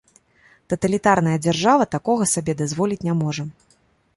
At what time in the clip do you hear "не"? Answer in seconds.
3.11-3.17